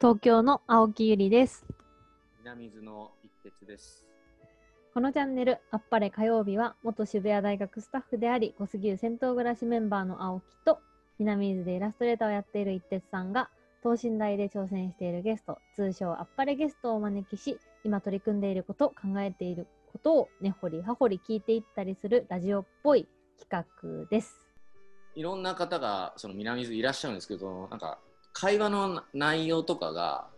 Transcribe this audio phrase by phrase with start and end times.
[0.00, 1.66] 東京の青木ゆりです。
[2.44, 4.06] 南水の一徹です。
[4.94, 10.78] このチャンネル、あっぱれ火曜日は、元渋谷大学スタッフであり、小杉湯銭湯暮らしメンバーの青木と、
[11.18, 13.50] 南伊豆でイラストレーターをやっている一徹さんが、
[13.82, 24.46] 等身大で挑戦しているゲスト、通称あっぱれゲストをお招きし、今取り組んでいること、考えていることを根掘り葉掘り聞いていったりするラジオっぽい企画です。
[25.16, 27.98] いろんな方がその南水いらっしゃるんですけど、なんか
[28.32, 30.28] 会話の内容とかが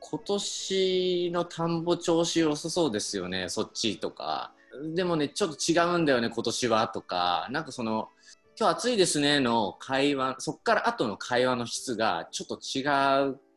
[0.00, 4.52] 今年の田んぼ調子良さそうですよね、そっちとか。
[4.94, 8.08] でもね、ちょっと違うんだよね、今年はとか、なんかその、
[8.58, 12.82] 今日暑いですねの会話、そっから後の会話の質がちょっと違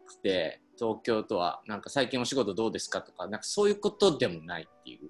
[0.06, 5.10] くて、東京とは、なんか最近お仕事どうですかとか、なんかそういうことでもないっていう。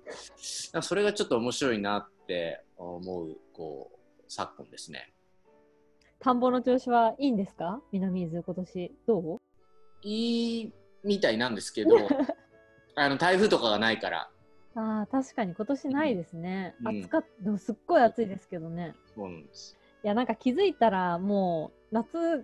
[0.73, 5.14] なんかそれがちょっと面白いなって思う、こう、昨今ですね。
[6.25, 7.79] 田んぼの調子はいいんですか？
[7.91, 8.95] 南伊豆今年。
[9.05, 9.39] どう？
[10.01, 10.73] いい
[11.03, 11.91] みたいなんですけど
[12.95, 14.31] あの台風とかがないから
[14.73, 16.73] ああ、確かに今年ないですね。
[16.81, 18.95] うん暑かった、でもすっごい暑いですけどね。
[19.13, 22.43] そうなんですいや、なんか気づいたらもう夏、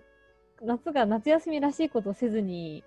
[0.60, 2.84] 夏が夏休みらしいことをせずに、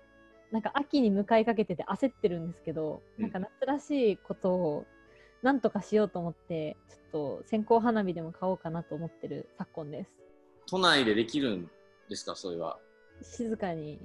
[0.50, 4.86] なんか秋に向かいかけてて焦ってるんですけど、うんなんか夏らしいことを
[5.42, 10.10] なんとかしようと思って、ちょっと線香花火でも買おうかなと思ってる昨今です。
[10.68, 11.70] 都内でできるん
[12.08, 12.34] ですか？
[12.34, 12.78] それは。
[13.22, 13.98] 静かに。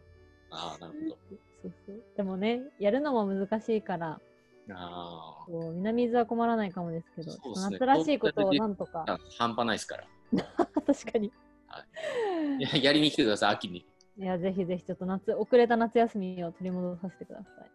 [0.50, 1.17] ああなるほ
[1.64, 2.04] そうそう。
[2.17, 4.20] でもね、やるのも難しいから、
[4.67, 7.38] どあこう南伊豆は困らないかもですけど、ね。
[7.56, 9.06] 夏らしいことをなんとか。
[9.08, 10.08] あ半端ないですから。
[10.86, 11.28] 確かに。
[11.28, 12.62] い。
[12.62, 13.86] ややりに来てください秋に。
[14.17, 17.71] いや、ぜひぜひちょっと夏、遅れた夏休みを取り戻させてください。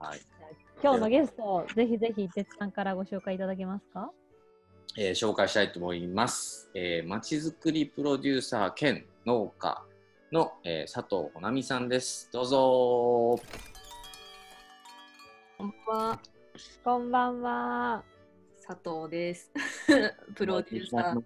[0.00, 0.20] はい、
[0.82, 4.12] 今日のゲスト、ぜひぜひ、哲さんからご紹介いただけますか？
[5.00, 9.80] えー紹介したいと思いますえーまちづくりプロデューサー兼農家
[10.32, 13.40] の、えー佐藤ほなみさんですどうぞ
[15.56, 16.20] こんばんは、
[16.84, 18.04] こんばんは。
[18.66, 19.52] 佐藤です。
[20.34, 21.22] プロデューサー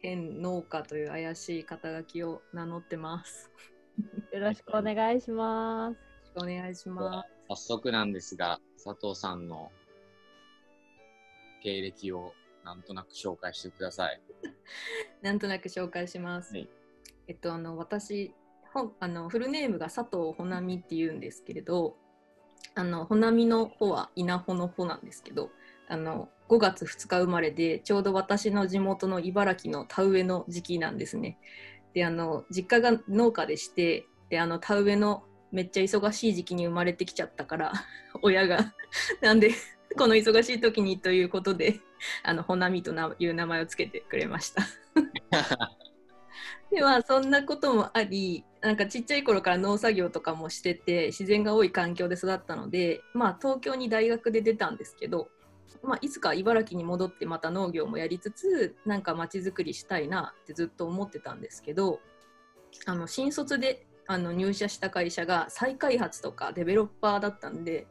[0.00, 3.52] 兼農家という怪しい肩書きを名乗ってます。
[4.32, 5.94] よろしくお願いします。
[5.94, 9.70] よろしくお願いしま早速なんですが佐藤さんの
[11.62, 12.34] 経歴を
[12.64, 14.52] なんとなく紹介してくださいす。
[15.22, 16.54] なんとなく紹介します。
[16.54, 16.68] はい
[17.28, 18.34] えっと、あの私
[18.72, 21.96] ほあの、フルネームが佐藤ほなみっていうんですけれど、
[22.74, 25.50] あのほなみの方は稲穂の穂なんですけど、
[25.88, 31.38] あの5月2日生まれでちょうど私の地元の茨城の田植えの時期なんですね。
[31.92, 37.72] であの実家が農家でしてであの田植えのめっちゃ忙しい時期に生まれてきちゃったから
[38.22, 38.74] 親が
[39.20, 39.50] なんで
[39.98, 41.80] この忙しい時にということで
[42.22, 44.62] あのほなみとないう名前をつけてくれました。
[46.70, 55.28] ではそんなこともありなんかちっちゃい頃から農作業とかもしてて自然が多い環境で育ったので、まあ、東京に大学で出たんですけど、
[55.82, 62.00] まあ、いつか茨城に戻ってまた農業もやりつつなんか街づくりしたいなってずっと思ってたんですけど
[62.86, 67.86] あの新卒であの入社した会社が再開発とかデベロッパーだったんで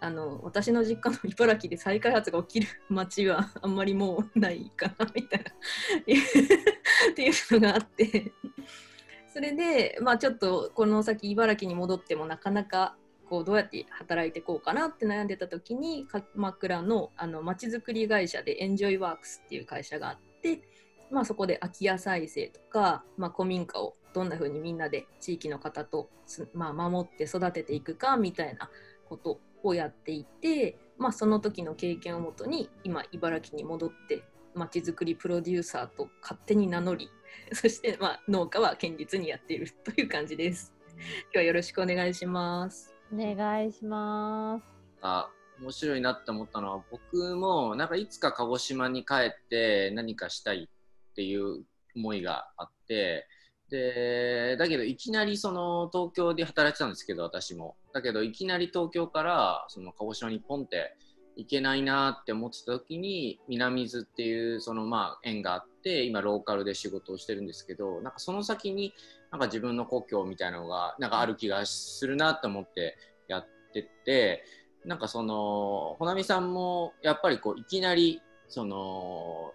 [0.00, 8.32] あの私の実家の茨城で再開発が起きる街はあんまりもうないかなみたいなっていうのがあって。
[9.32, 12.96] それでまあちょっとこの先茨城に戻ってもなかなか
[13.28, 20.62] こうどうやって働いてこうかなって悩んでた時に鎌倉のあの街づくり会社でエンジョイワークスっていう会社があって、
[21.10, 26.08] まあ、そこで空き家再生とか、まあ、古民家をどんな風にみんなで地域の方と、
[26.54, 28.70] まあ、守って育てていくかみたいな
[29.08, 37.10] ことをやっていて、まあ、その時の経験をもとに今茨城に戻ってまちづくりプロデューサーと勝手に名乗り
[37.52, 40.72] そして、まあ、農家は堅実にやっているという感じです。
[40.96, 42.94] 今日はよろしくお願いします。
[43.12, 44.64] お願いします。
[45.02, 45.30] あ
[45.60, 51.64] 面白いなって思ったのは僕もなんかいつか鹿児島に帰って何かしたいっていう
[51.94, 53.26] 思いがあって
[53.70, 57.76] でだけどいきなりその東京で働いてたんですけど私も。
[57.92, 60.96] だけどいきなり東京からその鹿児島にポンって
[61.36, 68.94] 行けないなって思ってた時に南伊豆っていうそのまあ縁があって今ローカルで仕事をしてるんですけどなんかその先に
[69.30, 72.96] なんか自分の故郷みたいなのがなんかある気がするなと思って
[73.28, 74.44] やってて
[74.84, 79.52] なんかそのほなみさんもやっぱりこういきなりその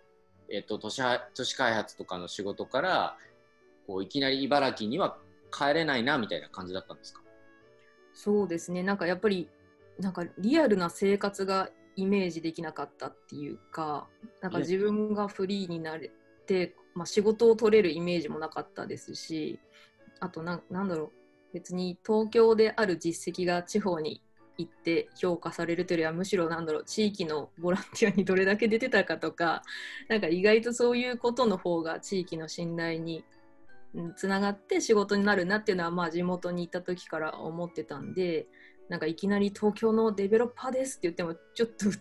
[0.51, 1.01] えっと都市
[1.33, 3.17] 都市開発とかの仕事から
[3.91, 5.17] こういきなり茨城には
[5.51, 7.21] 帰れないなみたいな感じだったんですか？
[8.13, 8.83] そうですね。
[8.83, 9.49] なんかやっぱり
[9.99, 14.07] なんかリアルな生活がイメージできなかったっていうか
[14.39, 16.09] なんか自分がフリーになれ
[16.45, 19.59] て、まあ、仕事を取れるイメージもなかったですし
[20.21, 21.11] あとななんだろう。
[21.53, 24.21] 別に東京である実績が地方に
[24.57, 29.63] 行って評価されるというよりはむしろなんだろう地域のボランティアにどれだけ出てたかとか
[30.07, 33.25] なんか意外とそういうことの方が地域の信頼に
[34.15, 38.47] つながって仕事になるなっていうのはまあ地元にいた時から思ってたんで
[38.89, 41.91] なんかいきなり東京のデベロッパーですって言ってもちょっとう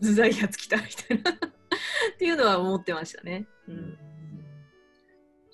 [0.00, 1.30] うざいやつ来たみたいな
[2.14, 3.46] っていうのは思ってましたね。
[3.68, 3.98] うん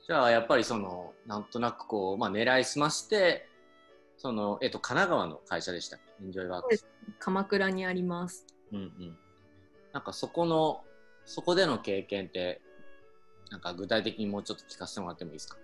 [0.05, 3.49] じゃあやっぱりそのなんとなくこう、まあ、狙いすまして
[4.17, 6.25] その、えっと、神奈川の会社でしたっけ？
[6.25, 6.87] エンジョイワークス。
[7.21, 8.45] 鎌倉にあります。
[8.73, 9.19] うんうん。
[9.93, 10.85] なんかそこの、
[11.25, 12.61] そこでの経験って、
[13.51, 15.57] なんか具体的にもうちょっと聞かせてもらってもいいですか？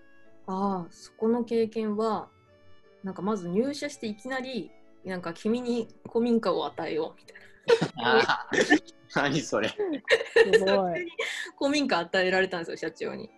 [0.49, 2.29] ああそこの経験は
[3.05, 4.71] なんかまず入社していきなり
[5.05, 8.49] なんか君に古民家を与えようみたいな
[9.15, 9.69] 何それ。
[9.69, 9.77] す
[10.61, 11.06] ごい。
[11.59, 13.31] 古民家与えられたんですよ社長に。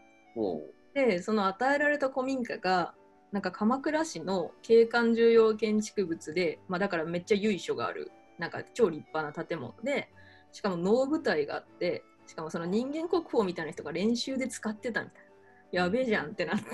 [0.95, 2.95] でその与えられた古民家が
[3.33, 10.09] なんか鎌倉市の景観重要建築物で、まあ、だからめっちゃ由緒があるなんか超立派な建物で
[10.53, 15.30] しかも能舞台があってしかもその人間国宝みたいな人が練習で使ってたみたいな
[15.73, 16.65] やべえじゃんってなって。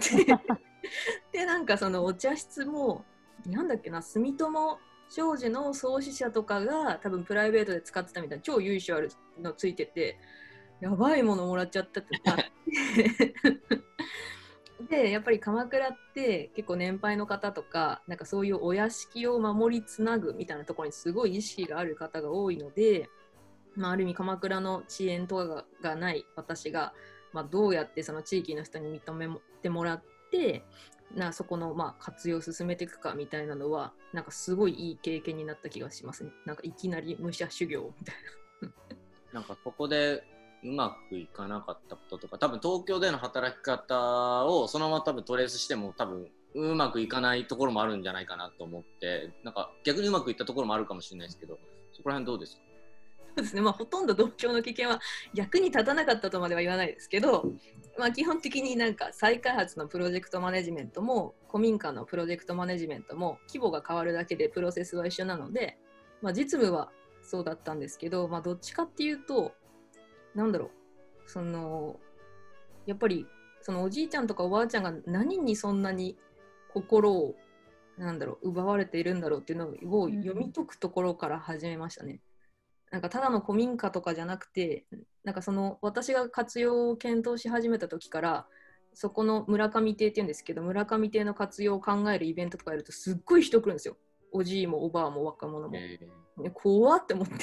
[1.32, 3.04] でなんかそのお茶室も
[3.44, 4.78] なんだっけな住友
[5.08, 9.10] 商事の創始者とかが多分プライベートで使ってたみたいな超由緒ある
[9.40, 10.18] のついてて
[10.80, 13.34] やばいものもらっちゃったってなって。
[14.88, 23.08] でやっぱり鎌倉って結構年配の方とかなんかそういうお屋敷を守りつなぐみたいなところにすごい意識がある方が多いので、
[23.74, 26.92] まあ、ある意味鎌倉の遅延とかががない私が、
[27.32, 29.28] まあ、どうやってその地域の人に認め
[29.62, 30.64] てもらって
[31.14, 36.30] なそこのまあ活用を進めていくかみたいなのはなんかすごいいい経験になった気がしますね。
[36.44, 38.14] なんかいきなり武者修行みたい
[38.62, 38.70] な
[39.32, 40.24] なんかここで
[40.64, 51.58] うまくいかなかったこととか、多分東京での働き方をそのまま多分トレースしても多分うまくいかないところもあるんじゃないかなと思って、なんか逆にうまくいったところもあるかもしれないですけど、
[51.92, 52.62] そこら辺どうですか？
[53.36, 54.98] そうですね、まあ、ほとんど同郷の経験は
[55.34, 57.52] 役に立たなかったとまでは言わないですけど、
[57.98, 65.76] まあ、基本的になんか再開発のプロジェクトマネジメントも古民家のプロジェクトマネジメントも規模が変わるだけでプロセスは一緒なので、
[66.22, 66.90] まあ、実務は
[67.22, 69.52] そうだったんですけど、まあ、どっちかっていうと
[70.34, 70.70] なんだろう。
[71.26, 71.96] その
[72.86, 73.26] やっぱり
[73.60, 76.16] そのおじいちゃんとかおばあちゃんが何にそんなに
[76.72, 77.34] 心を
[77.98, 82.20] なんだろう奪われているんだろうっていうのを読み解くところから始めましたね。
[82.90, 84.86] なんかただの古民家とかじゃなくて
[85.24, 88.46] なんかその私が活用を検討し始めた時から
[88.94, 93.96] そこの村上邸っていうんですけど村上邸の活用を考えるイベントとかやるとすっごい人来るんですよ。
[94.32, 95.78] おじいもおばあも若者も、
[96.52, 97.34] 怖って思って。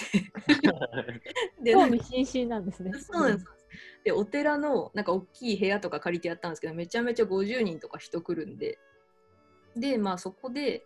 [1.63, 2.91] で興味津々なんですね。
[2.99, 3.45] そうなんです。
[4.03, 8.79] で、お寺のなんか大きい部屋とか借りてやったんですけど、めちゃめちゃ50人とか人来るんで、
[9.75, 10.85] で、まあそこで、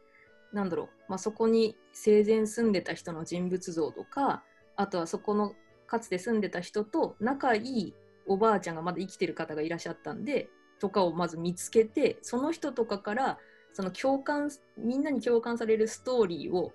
[0.53, 4.43] なんだろう、まあそこに生前住んでた人の人物像とか、
[4.77, 5.53] あとはそこの
[5.87, 7.95] かつて住んでた人と仲いい
[8.25, 13.39] おばあちゃんがまだ生きてる方がいらっしゃったんで、とかをまず見つけて、その人とかから、
[13.73, 16.73] その共感、みんなに共感されるストーリーを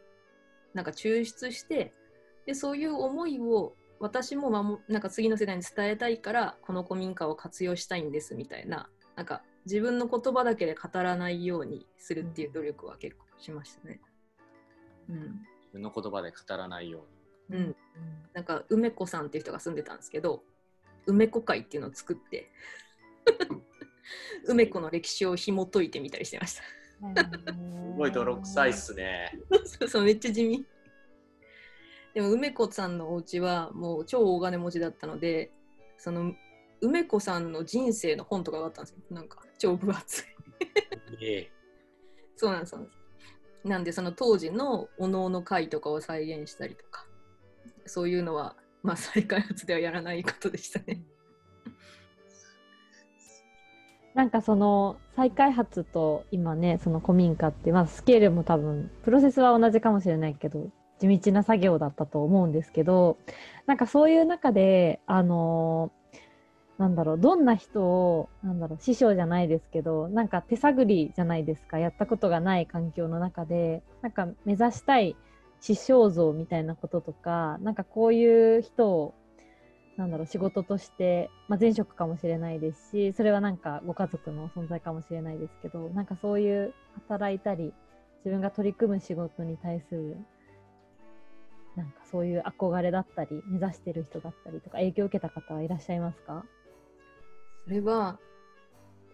[0.74, 1.92] なんか抽出して、
[2.46, 14.00] で、そういう思いを私も守なんか次の世代に伝えたいからこの古民家を活用したいんですみたいななんか自分の言葉だけで語らないようにするっていう努力は結構しましたね。
[15.08, 15.28] うん、自
[15.72, 17.76] 分の言葉で語らないようにうん、
[18.32, 20.42] なんか梅子さんっていう人が住んでたんですけど
[21.06, 22.50] 梅子会っていうのを作って
[24.46, 26.62] 梅子の歴史を紐解いてみたりしてました。
[26.62, 27.16] に。
[27.16, 29.38] すごい泥臭いっすね。
[29.64, 30.66] そうそうめっちゃ地味。
[32.14, 35.50] でも梅子さんのお家はもう超大金持ちだったので
[35.96, 36.34] その
[36.80, 40.24] 梅子さんの人生の本とかがあったんですよなんか超分厚い
[41.22, 41.52] ええ
[42.36, 47.06] そうなんですそうなんですなんでその当時のお能の会とかを再現したりとか
[47.86, 51.02] そういうのはまあ再開発ではやらないことでしたね。
[54.14, 63.18] なんかその再開発と今ねその古民家って、まあ、スケールも多分プロセスは同じかもしれないけど地道な作業だったと思うんですけど
[63.66, 65.90] なんかそういう中であの
[66.78, 75.16] なんだろうどんな人をなんだろう師匠じゃないですけどなんか手探りじゃないですかやったことがない環境の中でなんか目指したい
[75.62, 79.14] 師匠像みたいなこととかなんかこういう人を
[79.96, 86.74] なんだろう仕事として、まあ、前職かもしれないですしそれはなんかご家族の存在かもしれないですけどなんかそういう
[87.08, 87.72] 働いたり
[88.24, 90.16] 自分が取り組む仕事に対する
[91.76, 96.44] なんかそういう憧れだったり目指してる人だったりとか影響を受けた方はいらっしゃいますか？
[97.64, 98.18] それは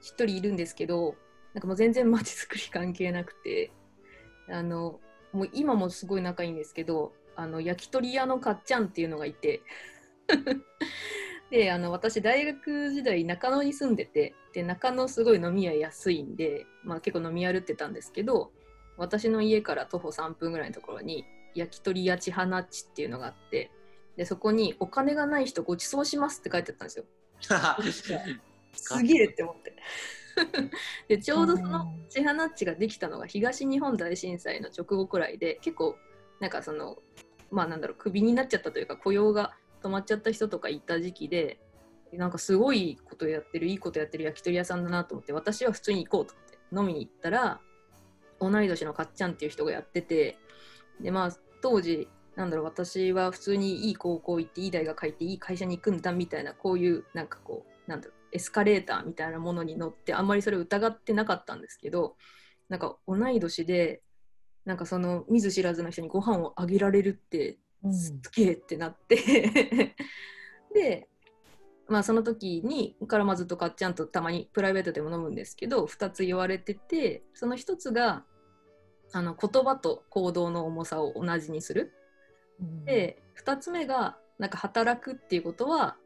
[0.01, 1.15] 一人いるんですけど
[1.55, 3.71] なんかもう全然街づくり関係なくて
[4.51, 5.01] あの
[5.33, 9.63] もう今もすごい仲いいんですけどあの焼き鳥屋のかっちゃんっていうのがいて
[11.51, 18.53] であの私大学時代中野に住んでてで中野すごい飲み屋安いんで、まあ、結構飲み歩ってたんですけど
[18.97, 23.71] 私の家から徒歩3分ぐらいのところに焼き鳥屋ちはなっちっていうのがあって
[24.17, 27.05] でそこに「お金がない人ごちそうします」って書いてあったんですよ。
[28.75, 29.77] すげえって思って。
[31.09, 35.97] でちょうどそのチハナッチができたのが東日本大震災の直後くらいで結構
[36.41, 36.99] なんかその
[37.51, 41.59] まあなんだろうクビになっちゃったというか雇用が止まっちゃった人とかいた時期で
[42.13, 47.61] なんかすごいことやってるいいことやってる焼き鳥屋さんだなと思って私は普通に行こうと思って飲みに行ったら
[48.41, 50.39] 同い年のかっちゃんっていう人がやってて
[51.01, 62.17] でまあ当時なんだろう私は普通にいい高校行っていい大学入っていい会社に行くんだみたいなこういうなんかこうなんだろうエスカレーターみたいなものに乗ってあんまりそれを疑ってなかったんですけど
[62.69, 64.03] なんか同い年で
[64.65, 67.59] なんかその見ず知らずの人にご飯をあげられるって
[67.91, 69.95] すっげえってなって。
[70.75, 71.09] で
[71.89, 78.27] まあその時にからまずとかっちゃんとたまにプライベートでも飲むんですけど2つ言われててその1つが
[79.13, 81.95] あの言葉と行動の重さを同じにする。
[82.85, 85.97] で2つ目がなんか働くっていうことは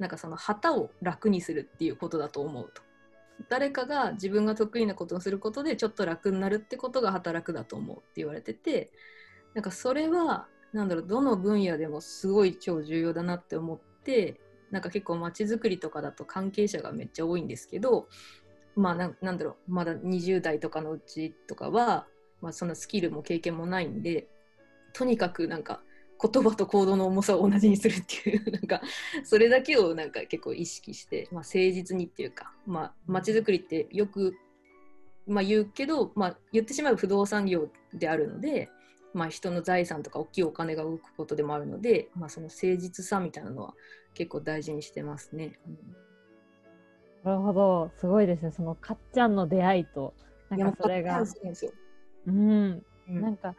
[0.00, 2.82] なんかその旗を楽にするっていうことだと思うと。
[3.48, 8.90] 誰かが自分が得意なことをすることでちょっと楽になるってことが働くだと思うって言われてて
[9.54, 14.38] なんかそれはなんだろうどの分野でもすごい超重要だなって思って
[14.70, 18.08] なんか結構街づくりとかだと関係者がめっちゃ多いんですけど
[18.76, 22.06] まあななんだろうまだ20代とかのうちとかは、
[22.40, 24.28] まあ、そのスキルも経験もないんで
[24.92, 25.80] とにかくなんか
[26.22, 28.82] 言葉と行動の重さを同じにするっていうなんか
[29.24, 34.34] それだけをなんか結構意識して、まあ、誠実にっていうかまあ街づくりってよく、
[35.26, 38.68] まあ、言うけど、まあ、言ってしまう不動産業であるので、
[39.14, 43.74] まあ、人の財産とか大きいお金が動くことでもあるので、まあ、その誠実さみたいなのは
[44.14, 45.58] 結構大事にしてますね。
[47.24, 47.90] なるほど。
[47.98, 48.52] すごいですね。
[48.52, 50.14] そのかっちゃんの出会いと
[50.48, 51.22] なんかそれが。
[52.26, 53.20] うん、うん。
[53.20, 53.54] なんか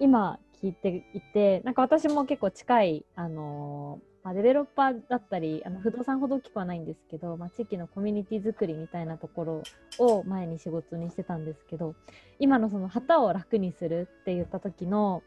[0.00, 9.62] 今聞いていてなんか私も結構近い、あのまあ、デベロッパーだったりあの不動産ほど大きくはないんですけど、まあ、地域のコミュニティ作りみたいなところ
[9.98, 11.94] を前に仕事にしてたんですけど
[12.38, 15.22] 今のその旗を楽にするって言った時の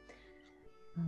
[0.97, 1.07] あの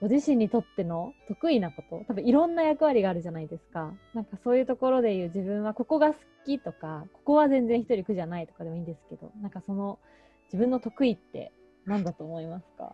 [0.00, 3.92] ご自身にとっての得意なこと多分いろんな役割があるじゃないですか。
[4.12, 9.98] なんかそういうところで言う自分はここが好きとかここは全然一人苦じゃないとかでもいいんですけどなんかその
[10.46, 11.52] 自分の得意って
[11.86, 12.92] 何だと思いますか？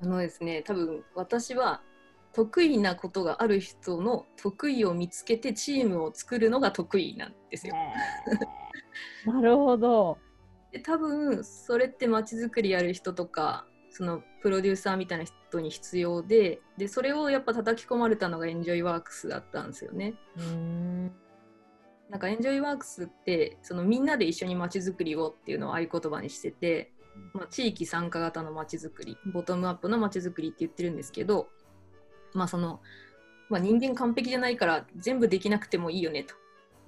[0.00, 1.82] あのですね多分私は
[2.32, 7.74] 得意なことがある人の得意を見つけてチームを作るのが得意なんですよ。
[9.26, 10.18] なるほど。
[10.72, 20.14] で多分それって街づくりやる人とかそのプロデューサーみたいな人に必要ででそれをやっぱ叩き込まれたのがエンジョイワークスだったんですよね。
[20.36, 21.12] うーん
[22.10, 26.92] なんかエンジョイワークスってそのみんなで一緒に街づくりをっていうのを合言葉にしてて、
[27.32, 31.48] まあ、地域参加型の街づくりボトムアップの街づくりって言ってるんですけど、
[32.32, 32.80] まあその
[33.48, 36.34] まあ、人間完璧じゃないから全部できなくてもいいよねと。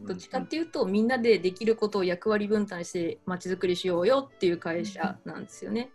[0.02, 5.90] どっちかっていうと、みんなでできることを役割分担して街づくりしようよっていう会社なんですよね。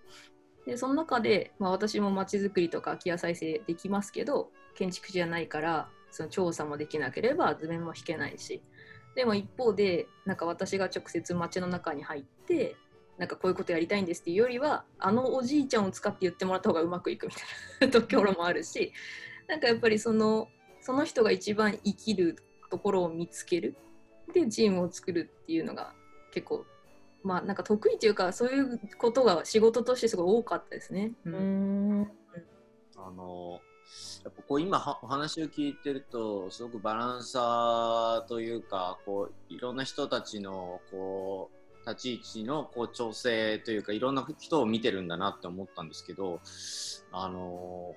[0.65, 8.61] でその中で、まあ、私も街づくりとか空き家再生できますけど建築士じゃないからその調査もできなければ図面も引けないし
[9.15, 12.75] でも一方でなんか私が直接街の中に入って
[13.21, 18.93] なんかこういうことやりたいんですっていうよりはあのおじいちゃんを使って言ってもらった方がうまくいくみたいなところもあるし
[19.47, 20.47] なんかやっぱりその
[20.81, 22.35] その人が一番生きる
[22.71, 23.77] ところを見つける。
[24.33, 25.93] でチームを作るっていうのが
[26.31, 26.65] 結構
[27.21, 31.11] まあなんか得意というかそういうことが仕事としてすごい多かったですね。
[31.25, 32.11] うん。
[32.95, 33.59] あの
[34.23, 46.39] やっぱこう今はお話を聞いてるとすごくバランサーというかこういろんな人たちのこう立ち位置のこう調整というかいろんな人を見てるんだなって思ったんですけど
[47.11, 47.95] あの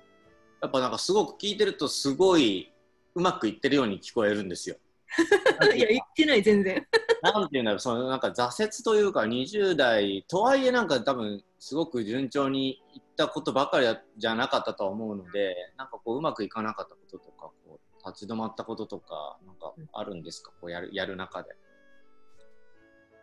[0.61, 2.71] やっぱなんかすごく聞いてるとすごい
[3.15, 4.75] うまくいってるように聞こえるんですよ。
[5.75, 6.85] いや言ってない全然。
[7.21, 13.87] なんていうんだろう、そのなんか挫折というか、20代、とはいえなんか多分、すごく順調にいったことばかり
[14.17, 21.55] じゃなかったとは思うので、なんかこう、うまくいかなかったこととか、こう立ち止まったこととか、なんかあるんですか、こうやるやる中で。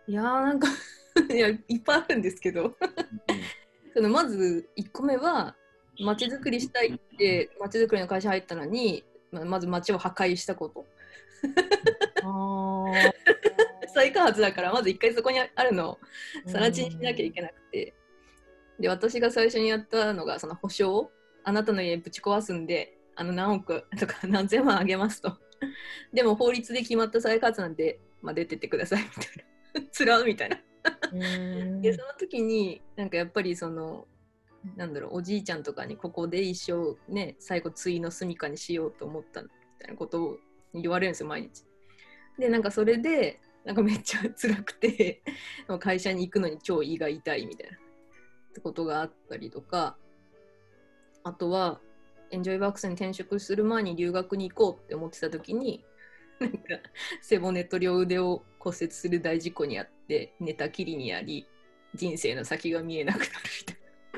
[0.08, 0.68] いやーなんか
[1.32, 2.76] いやいっぱいあるんですけど。
[3.94, 5.54] そのまず1個目は
[6.00, 10.86] 街づくりしたいって街づくりの会社入ったのにままず街を破壊したこと。
[13.94, 15.98] 再開発だからまず一回そこにあるのを
[16.46, 17.92] 更地にしなきゃいけなくて、
[18.80, 21.10] で私が最初にやったのがその保証
[21.44, 25.36] あなたの家ぶち壊すんであの何億とか何千万あげますと。
[26.12, 29.51] でも法律で決まった再開発なんで、まあ、出てってくださいみたいな
[29.92, 30.56] つらうみたいな
[31.80, 34.06] でその時になんかやっぱりその
[34.76, 39.48] なんだろうおじいちゃんとかにここで一生ね最後対の住みかにしようと思ったみ
[39.78, 40.38] たいなことを
[40.74, 41.64] 言われるんですよ毎日。
[42.38, 45.22] でなんかそれでなんかめっちゃ辛くて
[45.78, 47.78] 会社に行くのに超胃が痛いみたいな
[48.62, 49.96] ことがあったりとか
[51.24, 51.80] あとは
[52.30, 55.84] エンジョイワークスに転職する前に留学に行こうって思ってた時に
[56.40, 56.58] なんか
[57.20, 61.48] 背骨と両腕を骨折する大事故にあって寝たきりにあり
[61.94, 63.30] 人生の先が見えなくなる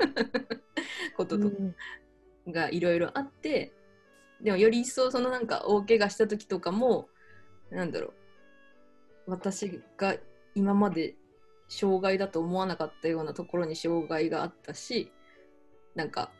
[0.03, 0.41] みたいな
[1.17, 1.55] こととか
[2.47, 3.73] がいろいろあって
[4.41, 7.07] でもより一層そのなんか大怪我した時とかも
[7.71, 8.13] なんだろ
[9.27, 10.15] う私が
[10.53, 11.15] 今まで
[11.67, 15.11] 障害だと思わなかったようなところに障害があったし
[15.95, 16.31] なんか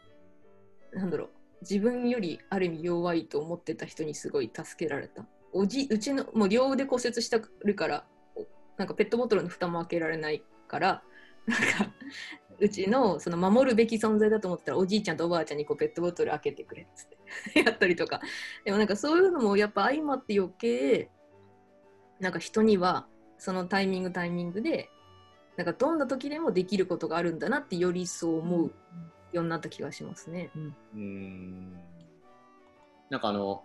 [0.93, 1.29] なんだろう
[1.61, 8.05] 自分よりある意味弱いと思ってた人にすごい助けられたおじうちのもう両腕骨折したるから
[8.77, 11.01] なんかペットボトルの蓋も開けられないから
[11.47, 11.93] なんか
[12.59, 17.07] うちのその守るべき存在だと思ったらおじいちゃんとおばあちゃんにこうペットボトル開けてくれっつっ
[17.53, 18.21] て やったりとか。
[18.65, 21.09] でもなんかそういうのもやっぱ相まって余計
[22.19, 23.07] なんか人には
[23.37, 24.89] そのタイミングタイミングで
[25.55, 28.73] なんかどんな時でもできることがあるんだなってより一層思う
[29.31, 30.51] ようになった気がしますね。
[30.55, 31.73] うん、うん。
[33.09, 33.63] なんかあの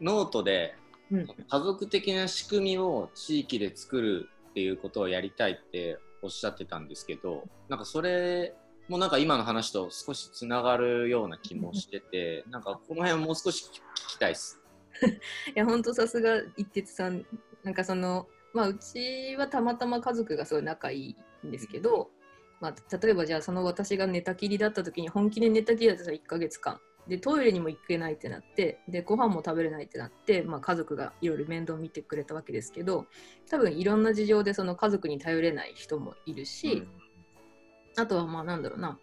[0.00, 0.76] ノートで
[1.10, 8.54] 家族的な仕組みを地域で作るっていうことをやりたいっておっしゃってたんですけどなんかそれ
[8.88, 14.60] もなんか今の話と少しつながるような気もしてて なんかこの辺もう少し聞きたいです。
[15.04, 15.08] い
[15.54, 17.24] や本当さすが一徹さん。
[17.64, 22.10] なんかそのまあうちはたまたま家族がすごい仲いいんですけど、
[22.60, 33.06] まあ、例えばじゃあその私が寝たきりだった時に本気で寝たきりだったら1ヶ月間でトイレにも行けないってなってでご飯も食べれないってなって、まあ、家族がいろいろ面倒見てくれたわけですけど
[33.50, 36.86] 多分いろんな事情でその家族に頼れない人もいるし、
[37.96, 38.98] うん、あとはまあなんだろうな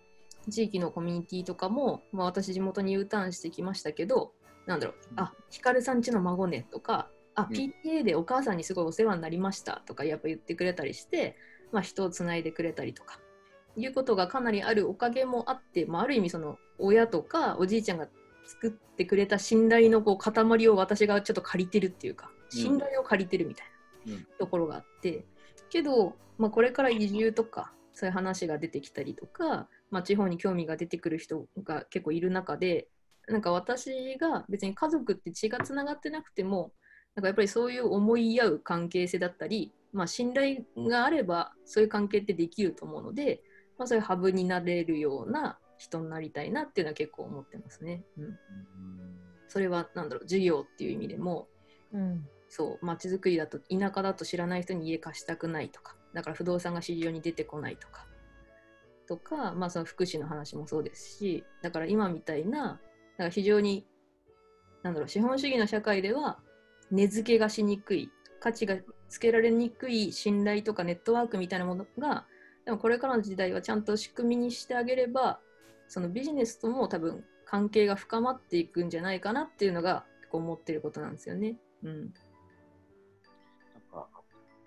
[0.49, 4.33] 地域のコミュニティとかも、まあ、私地元に U ターンしてきましたけど
[4.67, 11.35] なんだろうあひかるさんちの孫ねとかあ PTA でお母さんにすごいお世話になりましたとかやっぱ言ってくれたりして、
[11.71, 13.19] まあ、人をつないでくれたりとか
[13.75, 18.07] いうことがかなりあるおかげもあって、まあ、ある意味その親とかおじいちゃんが
[18.45, 23.67] 作ってくれた信頼のこう塊を私がちょっと借りてるっていうか信頼を借りてるみたい
[24.11, 25.23] なところがあって、うん、
[25.69, 32.87] けど、まあ、これから移住とかそういう話が出てきたりとか、まあ、地方に興味が出てくる人が結構いる中で
[33.27, 36.71] なんか私が別に家族って血がつながってなくても
[37.15, 43.41] なんかやっぱりそういう思い合う関係性だったり、まあ、信頼があればそういう関係ってできると思うので、
[43.77, 48.03] まあ、そういうハブになれるような人になりたいなっていうのは結構思ってますね。
[48.17, 48.37] うん、
[49.47, 51.47] それは何だろう授業っていう意味でも、
[51.93, 58.05] うん、そう街づくりだと田舎だと知らない人に家貸したくないとかだから不動産が市場に出てこないとか
[59.07, 62.79] とか、まあ、その福祉の話もそうですしだから今みたいなだか
[63.25, 63.85] ら非常に
[64.83, 66.39] なんだろう資本主義の社会では
[66.91, 68.77] 根付けがしにくい価値が
[69.09, 72.25] つけられにくい信頼とかネットワークみたいなものが
[72.65, 75.39] でもこれからの時代はちゃんと仕組みにしてあげれば
[75.87, 81.55] そのビジネスとも多分関係が深まっていくんじゃないかなっていうのが思ってることなんですよね。
[81.83, 82.09] うん、なん
[83.91, 84.07] か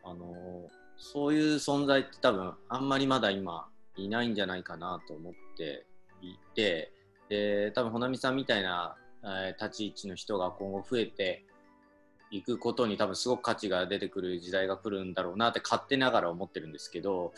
[0.05, 5.87] あの、そういう存在って多分あんまりまだ今いないんじゃないかなと思って
[6.21, 6.93] いて
[7.29, 11.45] で多分穂波さんみたいな、えー、立ち位置の人が今後増えて
[12.31, 17.33] いくことに多分すごく価値が出てくる時代が来るんだろうなって勝手ながら思ってるんですけど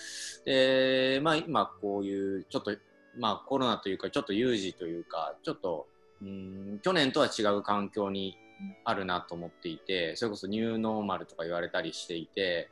[0.44, 2.72] で、まあ、今こういうちょっと、
[3.18, 5.86] まあ、コロナというかちょっと有事というかちょっと
[6.22, 8.36] うん去年とは違う環境に
[8.84, 12.68] あるなと思っていてそれこそニューノーマルとか言われたりしていて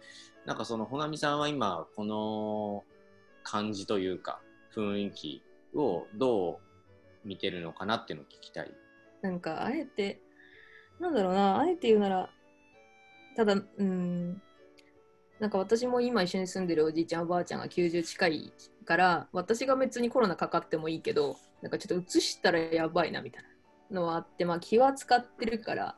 [0.47, 2.85] なんかその穂波さんは今この
[3.43, 4.41] 感じというか
[4.77, 5.43] 雰囲気
[5.75, 6.61] をど
[7.25, 8.73] う見てるのかなっていうのを聞きたい。
[9.23, 10.21] なんかあえて
[11.01, 12.31] なんだろうな、あえて言うなら、
[13.37, 14.43] ただ、うん、
[15.39, 18.53] なんか私も今一緒に住んでるおじいちゃんおばあちゃんが90近い
[18.89, 23.45] から私が別にコロナかかってもいいけどなんかちょっと移したらやばいなみたい
[23.91, 25.95] なのはあってまあ気は使ってるから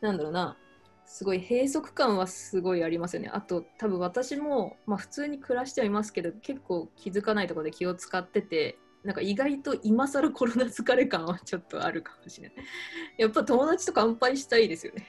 [0.00, 0.56] なんだろうな
[1.04, 12.56] すごい閉塞感はすごいありますよねあと多分私も、まあ、普通に暮らしてはいますけど結構気づかないところで気を使っててなんか意外と今更コロナ疲れ感はちょっとあるかもしれない。
[13.16, 15.06] やっぱ友達と乾杯したいですよね。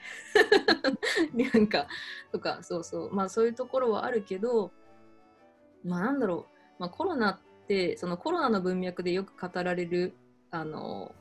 [1.54, 1.88] なんか
[2.32, 4.72] とかそうそうまあそういうところはあるけど
[5.84, 10.16] まあなんだろう、まあ、コロナってそのコロナの文脈でよく語られる
[10.50, 11.14] あの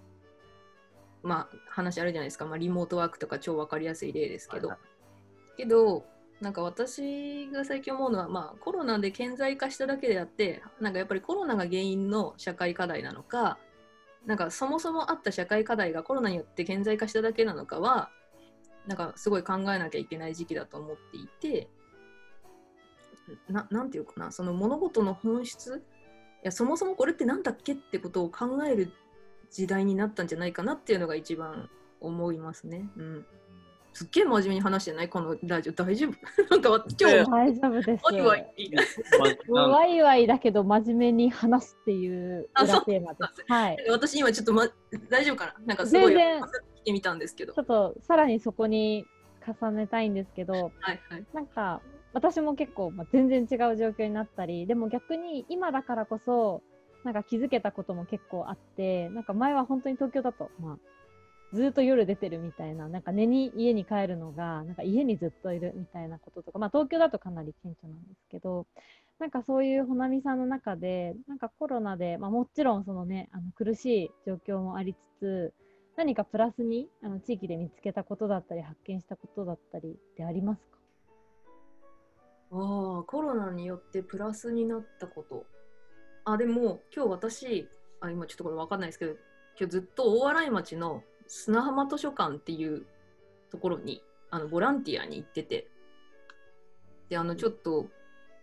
[1.22, 4.78] まあ話あるじゃないですか、まあ、リモートワークとか超分かりやすい例ですけど、はい。
[5.58, 6.06] けど
[6.40, 13.58] なんか私が最近思うのは、まあ、コロナで顕在化しただけであってなんかやっぱりコロナが原因の社会課題なのか
[14.24, 18.08] なんかそもそもあった社会課題がコロナによって顕在化しただけなのかは
[18.86, 21.68] なんかすごい考えなきゃいけない時期だと思っていて
[23.48, 25.82] ななんていうかなその物事の本質
[26.42, 28.92] いやそもそもこれって何だっけってことを考える
[29.50, 31.68] 時代になったんじゃないかなっていうのが一番
[32.00, 32.88] 思いますね。
[32.96, 33.26] うん、
[33.92, 35.08] すっげえ真面目に話してない？
[35.08, 35.72] このラジオ。
[35.72, 36.12] 大丈夫？
[36.48, 38.04] なんか超いや大丈夫です。
[38.06, 38.46] ワイワイ
[39.48, 43.44] ワイワイだけど真面目に話すっていうあそう裏テーマです。
[43.48, 43.86] はい。
[43.90, 44.68] 私今ちょっと、ま、
[45.08, 45.54] 大丈夫かな？
[45.66, 47.52] なんかすごい来てみたんですけど。
[47.52, 49.04] ちょっとさらにそこに
[49.46, 51.26] 重ねたいんですけど、はいはい。
[51.34, 56.62] なんか私も結構、まあ、全然違う状況になったりでも逆に今だからこそ
[57.04, 68.66] なんか気づけたことも結構あってなんか前は本当に東京だと、まあ、ずっと夜出てるみたいななんか寝に家に帰るのがなんか家にずっといるみたいなこととか、まあ、東京だとかなり顕著なんですけど
[69.18, 75.54] なんかそういうほなみさんの中でなんかコロナで、まあ、もちろんその、ね、あの苦しい状況もありつつ
[75.96, 80.79] 何かプラスにあの地域で見つけたことだったり発見したことだったりってありますか？
[82.52, 85.46] ああコロナによってプラスになったこと。
[86.24, 89.12] あでも今日私あ今ちょっとこれ分かんないですけど
[89.58, 92.86] 今日ずっと大洗町の砂浜図書館っていう
[93.50, 95.68] ところにあのボランティアに行ってて。
[97.08, 97.90] であのちょっと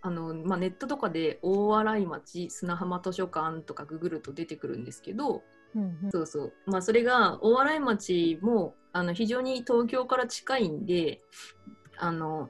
[0.02, 6.12] あの、まあ、ネットとかで大洗町砂浜図書館とかググると出てくるんですけどうんうん。
[6.12, 6.54] そうそう。
[6.66, 11.22] まあ、それが、大洗町も、あの、非常に東京から近いんで、
[11.98, 12.50] あの、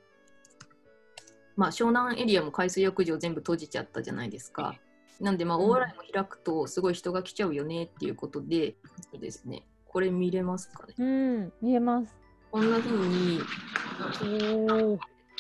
[1.58, 4.76] まあ、湘南エリアも海水浴場全部閉じちゃったじゃないですか。
[5.20, 8.76] なんで、まあ、うん大洗も開くと、すごい人が来ちゃうよねっていうことで、
[9.12, 9.66] そうですね。
[9.86, 10.94] これ見れますかね？
[11.00, 12.16] うん、見えます。
[12.52, 13.42] こんな風に。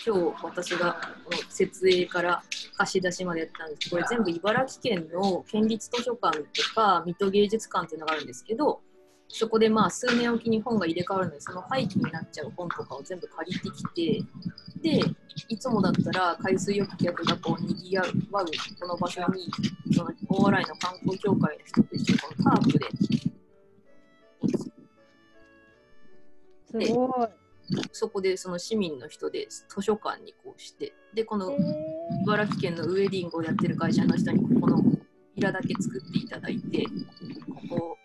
[0.06, 2.44] 今日私がこの設営から
[2.78, 8.82] 貸し出しまでやったんですけどこれ全部茨城県の県立図書館とか水戸芸術館っていうのがあるんですけど
[9.30, 14.24] そこでまあ数年おきに本が入れ替わるのでその廃棄になっちゃう本とかを全部借りてきて
[14.82, 15.02] で
[15.50, 18.12] いつもだったら海水浴客がこうにぎわう
[18.80, 19.50] この場所に
[19.94, 22.88] その大洗の観光協会の人と一緒にこのタープで
[26.86, 27.48] すごい。
[27.92, 31.58] そこでその市民の人で図書館にこうしてでこのえ
[32.24, 34.82] 茨城県のウェディングをやってる会社の人にここの
[35.36, 36.86] ビラだけ作っていただいて
[37.70, 37.98] ここ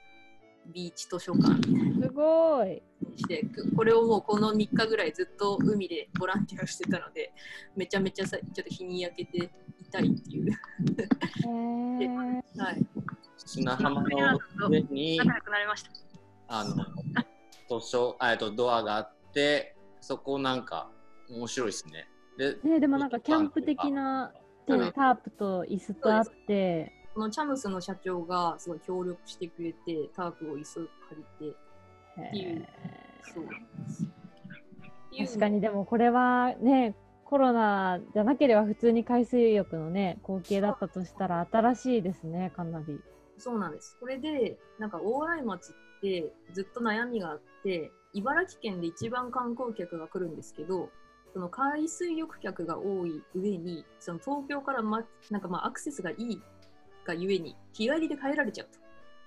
[0.67, 1.63] ビーチ図書館
[2.03, 2.83] すごい。
[3.13, 3.45] にして
[3.77, 7.33] これをもうこの3日ぐらいずっと海でボランティアしてたので
[7.77, 9.51] めちゃめちゃさちょっと日に焼けて
[9.83, 10.53] 痛いっていう、
[11.45, 12.87] えー、はい、
[13.37, 14.09] 砂浜の
[14.69, 15.91] 上に仲良くなりました
[16.49, 16.75] あの
[17.81, 20.91] 図書あえっとドアがあってそこなんか
[21.31, 22.09] 面白いですね。
[22.37, 24.33] でね、でもなんかキャンプ的な
[24.67, 30.89] タープと椅子とあって、このチャムスの社長がすごい協力してくれてタープを椅子借
[31.41, 31.57] りて
[32.29, 32.69] っていう
[33.35, 33.49] そう
[35.27, 36.95] 確かにでもこれはね
[37.25, 43.01] コロナじゃなければ普通に海水浴のね光景だったとしたら新しいですねかなり。
[43.39, 43.97] そうなんです。
[43.99, 50.91] これで、なんか大洗町ってずっと悩みがあって、茨城県で一番観光客が来るんですけど、
[51.33, 56.43] その海水浴客が多い上に、その東京から、ま、なんかまあアクセスがいい
[57.05, 58.79] がゆえに、日帰りで帰られちゃうと。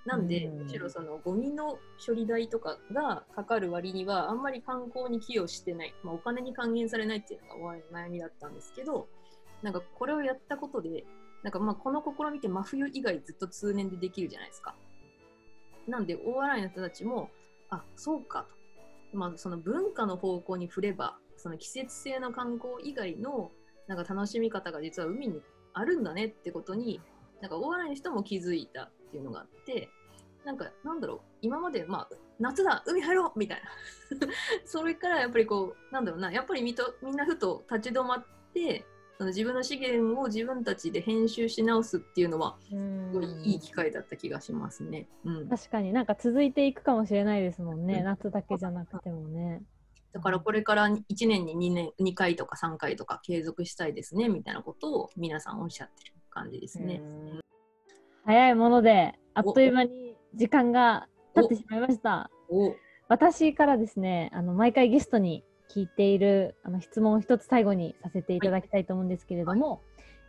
[0.05, 9.07] なんで、うんむしろそのゴミの処理代とかがかかる割には、あんまり観光に寄与してない、まあ、お金に還元されないっていうのが大洗の悩みだったんですけど、
[9.63, 11.05] なんかこれをやったことで、
[11.43, 14.75] なんかまあこの試みって真冬以外ずっと通年でできるじゃないですか。
[15.87, 17.29] なんで大洗の人たちも、
[17.69, 18.47] あそうか
[19.11, 19.17] と。
[19.17, 23.51] まあその文化の方向に振れば、その季節性の観光以外の
[23.87, 25.41] なんか楽しみ方が実は海に
[25.73, 27.01] あるんだねってことに、
[27.41, 29.89] なんか大洗の人も気づいたっていうのがあって、
[30.45, 34.27] なんかなんだろう、今までまあ夏だ、海入ろうみたいな。
[34.65, 38.85] それからやっぱりこう、なんだろうな、やっぱりみとみんなふと立ち止まって、
[39.17, 42.75] その自分の資源を自分たちで編集し直すっていうのはす
[43.13, 45.07] ごいいい機会だった気がしますね。
[45.23, 49.61] うん、確かになんか続いていくかもしれないですもんね、うん夏だけじゃなくてもね。
[50.11, 57.01] だからこれから1年に2年2回とか3回とか継続したいですねみたいなことを皆さんおっしゃってる感じですね。
[58.25, 62.29] 早いもので、あっという間に時間が経ってしまいました。
[62.49, 62.75] お
[63.07, 69.81] 私からですね、あの毎回ゲストに聞いているあの質問を一つ最後にさせていただきたいと思うんですけれども、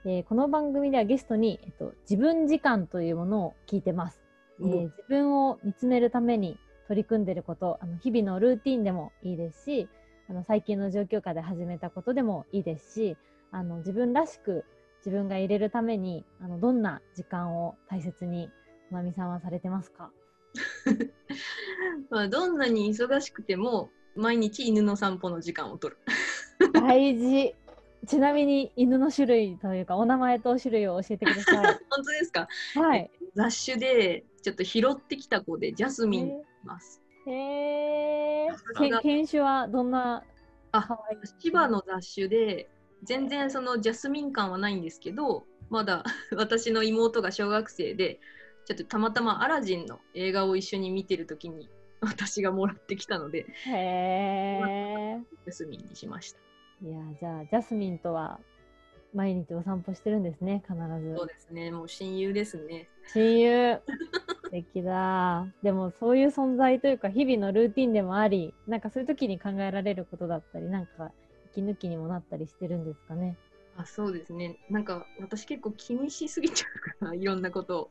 [0.05, 4.23] えーこの番組ではゲストに、えっと、自分時間というものを聞いてます。
[4.61, 9.89] えー自分を見つめるために取り組んでいること、あの日々のルーティンでもいいですし、
[10.29, 13.17] あの最近の状況下で始めたことでもいいですし、
[13.51, 14.65] あの自分らしく
[15.07, 18.51] 自分が入れるためにあのどんな時間を大切に
[18.91, 20.11] まみさんはされてますか？
[22.11, 26.01] まあ、どんなに忙しくても毎日犬の散歩の時間を取る。
[26.73, 27.55] 大事。
[28.07, 32.49] ちなみに犬の種類というかお名前と種類を教えてくださ 本当ですか？
[32.77, 32.79] い。
[32.79, 33.11] はい。
[33.35, 36.33] 雑種でちょっと拾ってきた子でジャスミンい
[36.65, 37.01] ます。
[37.27, 39.01] へえー。
[39.03, 40.25] け犬種はどんな
[40.73, 40.99] あ
[41.39, 42.69] 千葉の雑種で
[43.03, 46.05] 全然そのジャスミン感はないんですけどまだ
[46.37, 48.21] 私の妹が小学生で
[48.65, 51.69] ちょっとたまたまアラジンの映画を一緒に見てる時に
[52.01, 55.21] 私がもらってきたのでへえ。
[55.45, 56.39] ジャスミンにしました。
[56.83, 58.39] いやじゃあジャスミンとは
[59.15, 61.27] 毎日お散歩してるんですね必ずそう。
[61.27, 62.89] ですねもう親友ですね。
[63.15, 63.81] 親友
[64.45, 65.47] 素敵だ。
[65.63, 71.13] でもそういう存在というか日々のルーティンでもありなんかそういう時に考えられることだったりなんか
[71.57, 73.37] 息抜きにもなったりしてるんですかね。
[73.79, 77.91] あそうですねなんか私結構気にしすぎちゃうから いろんなことを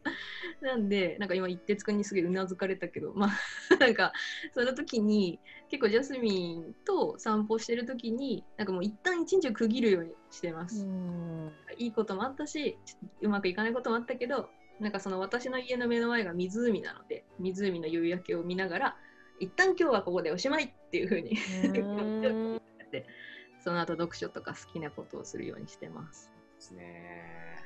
[0.60, 3.30] なんでなんか今一徹くんにすげえうなずかれたけどまあ
[3.80, 4.12] なんか
[4.56, 11.52] その時に結構ジャスミンと散歩してる時になんかもう一旦一日を区切るようにしてまうす、ん。
[11.78, 14.50] いいこともあったしっとうまくいかないこともあったけど
[14.80, 18.98] なんかその私の家の目の前が湖なので湖の夕焼けを見ながら
[19.40, 22.16] 一旦今日はここでおしまいっていう風にうん
[23.66, 27.58] その後読書とか好きなことをするようにしてますですね。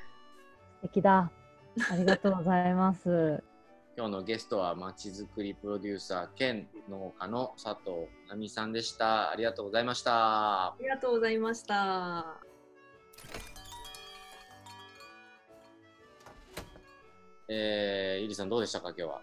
[0.77, 1.29] 素敵だ。
[1.91, 3.43] ありがとうございます。
[3.97, 9.29] 今日のゲストはまちづくりプロデューサー兼農家の佐藤奈美さんでした。
[9.29, 10.75] ありがとうございましたあ。
[10.79, 12.25] りがとうございました。
[17.49, 19.21] えー、ゆりさんどうでしたか今日は？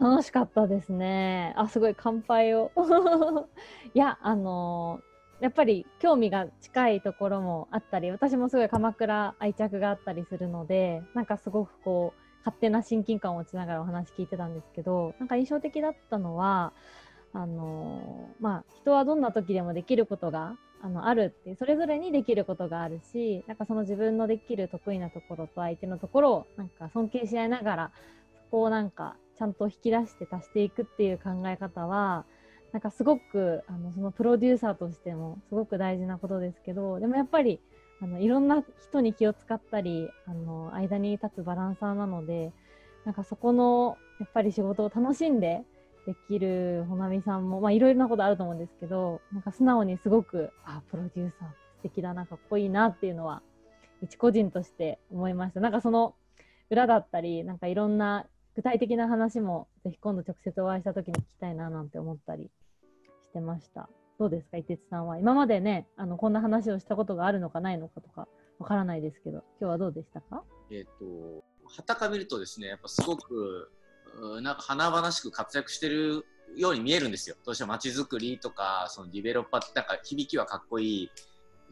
[0.00, 1.54] 楽しかったですね。
[1.56, 2.72] あ、すごい乾杯を。
[3.94, 16.72] いや、あのーやっぱり興味が近いところもあったり、私もすごい鎌倉愛着があったりするので、なんかすごくこう、勝手な親近感を持ちながらお話聞いてたんですけど、なんか印象的だったのは、
[17.34, 27.92] あのまあ、人はどんな時でもできることがあのあるってそれぞれにできることがあるしなんかその自分のできる得意なところと相手のところをなんか尊敬し合いながら
[28.36, 32.24] そこをなんかちゃんと引き出して足していくっていう考え方は
[32.74, 37.60] なんかすごくあのそのプロデューサーとしてもすごく大事なことですけどでもやっぱり
[38.02, 42.52] あのいろんな人に気を使ったりあの間に立つバランサーなので
[43.04, 45.62] なんかそこのやっぱり仕事を楽しんで
[46.04, 53.40] できるほなみさんもまあいろいろなことあると思うんですけどなんか素直にすごくあプロデューサー素敵だなかっこいいなっていうのは
[54.02, 55.60] 一個人として思いました。
[55.60, 56.16] なんかその
[56.70, 62.50] 裏だったりなんかいろんな具体的な話もぜひ今度直接お会いした時に聞きたいななんて思ったり
[63.34, 63.88] してました
[64.20, 68.28] どうですか伊哲さんは今までねあのこんな話をしたことがあるのかないのかとか
[68.60, 70.44] わからないですけど今日はどうでしたか？
[70.70, 73.70] えっ、と、はたか見るとですね、やっぱすごく、
[74.40, 76.24] なんか華々しく活躍してる
[76.56, 77.36] ように見えるんですよ。
[77.44, 81.10] どうしても街づくりとか、そのディベロッパーってなんか響きはかっこいい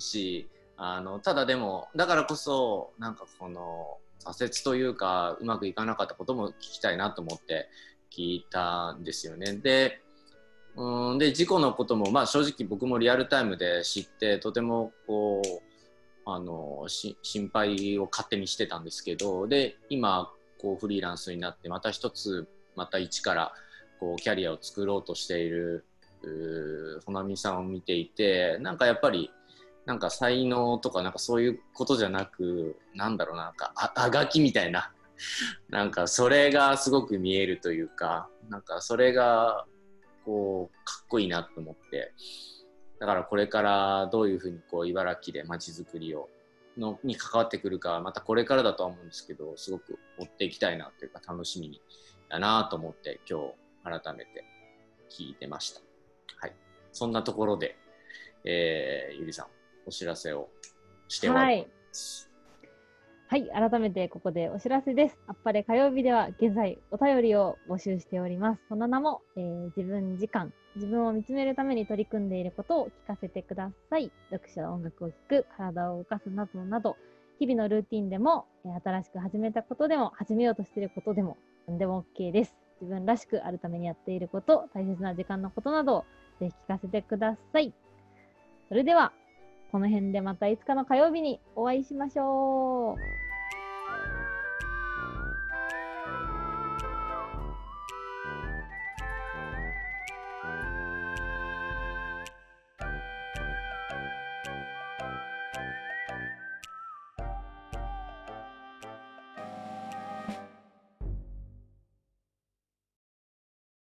[0.01, 7.69] し、あの、ただでも、だからこそ、なんかこの、挫折というか、うまくいかなかったことも聞きたいなと思って
[8.11, 9.55] 聞いたんですよね。
[9.55, 10.02] で、
[10.77, 15.63] うんで事故のことも、まあ、正直僕もリアルタイムで知ってとてもこう
[16.25, 20.31] あの心配を勝手にしてたんですけどで今
[20.61, 23.53] こうフリーランスになってまた一つまた一から
[24.01, 25.85] こうキャリアを作ろうとしている
[26.23, 29.31] うーほなみさんを見ていてなんかやっぱり
[29.85, 34.93] なんか才能とかなんかそういうことじゃなくなんだろうなんかああがきみたいな。
[35.69, 39.67] なんかそれがすごく見えるというかなんかそれが
[40.25, 42.13] こうかっこいいなと思って
[42.99, 46.29] だからこれからどういうふうにこう茨城で街づくりを
[46.79, 51.81] のに関わってくるかまたこれからだとは思うんですけどすごく追っていきたいなというか楽しみに
[52.29, 53.41] だなと思って今
[53.85, 54.45] 日改めて
[55.11, 55.81] 聞いてました。
[56.39, 56.55] はい、
[56.93, 57.77] そんなところで、
[58.45, 59.47] えーゆりさん
[59.87, 60.49] お知らせを
[61.09, 62.27] して終わります。
[62.27, 62.32] はい、
[63.33, 65.17] はい改めてここでお知らせです。
[65.27, 68.63] あっぱれ火曜日では現在お便りを募集しております。
[68.69, 74.13] その名も、えー自分時間、自分を見つめるために取り組んでいることを聞かせてください。
[74.31, 76.99] 読書、音楽を聴く、体を動かすなどなど、
[77.39, 82.55] 日々のルーティンでも、えー新しく始めたことでも、始めようとしていることでも、何でも OK です。
[82.83, 86.05] 自分らしくあるためにやっていること、大切な時間のことなど
[86.39, 87.73] ぜひ聞かせてください。
[88.69, 89.15] それでは、
[89.71, 93.22] この辺でまたいつかの火曜日にお会いしましょう。